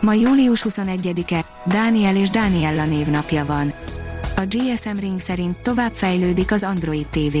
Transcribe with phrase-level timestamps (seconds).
[0.00, 3.72] Ma július 21-e, Dániel és Dániella névnapja van.
[4.36, 7.36] A GSM Ring szerint tovább fejlődik az Android TV.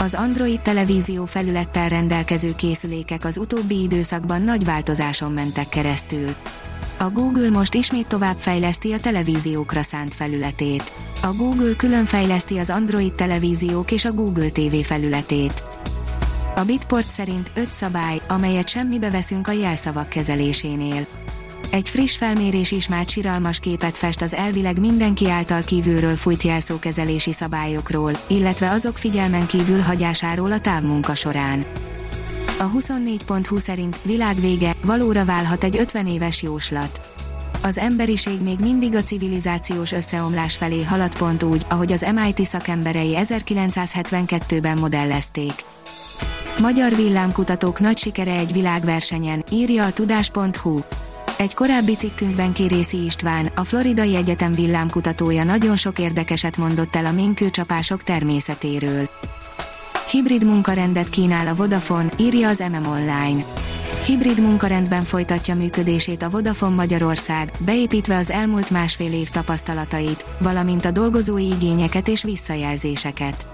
[0.00, 6.34] Az Android televízió felülettel rendelkező készülékek az utóbbi időszakban nagy változáson mentek keresztül.
[6.98, 10.92] A Google most ismét tovább fejleszti a televíziókra szánt felületét.
[11.22, 15.62] A Google külön fejleszti az Android televíziók és a Google TV felületét.
[16.54, 21.06] A Bitport szerint 5 szabály, amelyet semmibe veszünk a jelszavak kezelésénél.
[21.74, 27.32] Egy friss felmérés is már siralmas képet fest az elvileg mindenki által kívülről fújt jelszókezelési
[27.32, 31.64] szabályokról, illetve azok figyelmen kívül hagyásáról a távmunka során.
[32.58, 37.00] A 24.20 szerint világvége valóra válhat egy 50 éves jóslat.
[37.62, 43.16] Az emberiség még mindig a civilizációs összeomlás felé halad pont úgy, ahogy az MIT szakemberei
[43.16, 45.54] 1972-ben modellezték.
[46.60, 50.80] Magyar villámkutatók nagy sikere egy világversenyen, írja a tudás.hu.
[51.38, 57.12] Egy korábbi cikkünkben Kérészi István, a Floridai Egyetem villámkutatója nagyon sok érdekeset mondott el a
[57.12, 59.10] ménkőcsapások természetéről.
[60.10, 63.44] Hibrid munkarendet kínál a Vodafone, írja az MM Online.
[64.06, 70.90] Hibrid munkarendben folytatja működését a Vodafone Magyarország, beépítve az elmúlt másfél év tapasztalatait, valamint a
[70.90, 73.46] dolgozói igényeket és visszajelzéseket.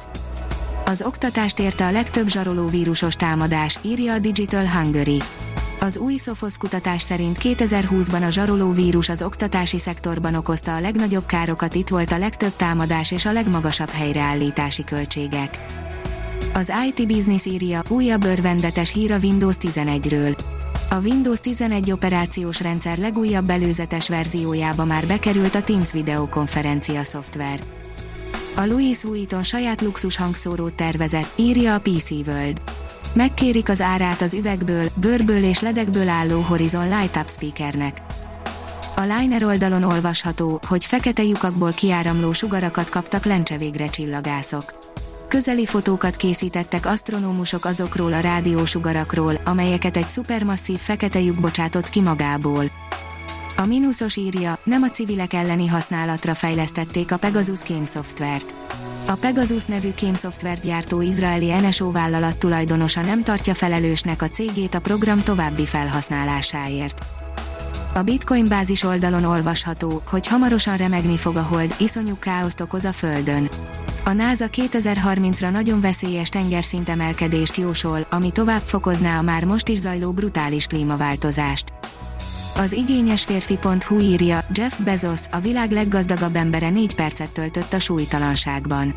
[0.85, 5.23] Az oktatást érte a legtöbb zsaroló vírusos támadás, írja a Digital Hungary.
[5.83, 11.27] Az új Sophos kutatás szerint 2020-ban a zsaroló vírus az oktatási szektorban okozta a legnagyobb
[11.27, 15.65] károkat, itt volt a legtöbb támadás és a legmagasabb helyreállítási költségek.
[16.55, 20.39] Az IT Business írja, újabb örvendetes hír a Windows 11-ről.
[20.91, 27.61] A Windows 11 operációs rendszer legújabb előzetes verziójába már bekerült a Teams videokonferencia szoftver.
[28.57, 32.61] A Louis Vuitton saját luxus hangszórót tervezett, írja a PC World.
[33.13, 38.03] Megkérik az árát az üvegből, bőrből és ledekből álló Horizon Light Up speakernek.
[38.97, 44.79] A Liner oldalon olvasható, hogy fekete lyukakból kiáramló sugarakat kaptak lencsevégre csillagászok.
[45.29, 52.65] Közeli fotókat készítettek asztronómusok azokról a rádiósugarakról, amelyeket egy szupermasszív fekete lyuk bocsátott ki magából.
[53.57, 58.55] A mínuszos írja, nem a civilek elleni használatra fejlesztették a Pegasus Game szoftvert.
[59.07, 64.81] A Pegasus nevű kémszoftvert gyártó izraeli NSO vállalat tulajdonosa nem tartja felelősnek a cégét a
[64.81, 67.03] program további felhasználásáért.
[67.95, 72.93] A Bitcoin bázis oldalon olvasható, hogy hamarosan remegni fog a hold, iszonyú káoszt okoz a
[72.93, 73.49] Földön.
[74.05, 80.13] A NASA 2030-ra nagyon veszélyes tengerszintemelkedést jósol, ami tovább fokozná a már most is zajló
[80.13, 81.80] brutális klímaváltozást.
[82.57, 88.95] Az igényes férfi.hu írja, Jeff Bezos, a világ leggazdagabb embere négy percet töltött a súlytalanságban.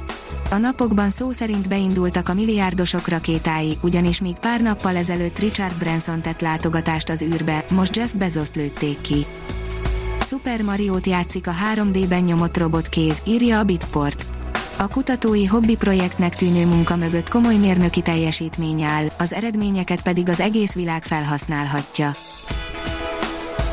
[0.50, 6.22] A napokban szó szerint beindultak a milliárdosok rakétái, ugyanis még pár nappal ezelőtt Richard Branson
[6.22, 9.26] tett látogatást az űrbe, most Jeff Bezos lőtték ki.
[10.22, 14.26] Super Mario-t játszik a 3D-ben nyomott robotkéz, írja a Bitport.
[14.78, 20.40] A kutatói hobbi projektnek tűnő munka mögött komoly mérnöki teljesítmény áll, az eredményeket pedig az
[20.40, 22.12] egész világ felhasználhatja.